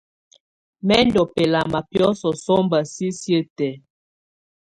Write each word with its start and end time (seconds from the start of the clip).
Mɛ 0.85 0.95
ndù 1.07 1.21
bɛlama 1.33 1.79
biɔ́sɔ̀ 1.89 2.33
sɔmba 2.43 2.79
sisiǝ́ 2.93 3.41
tɛ̀á. 3.57 3.75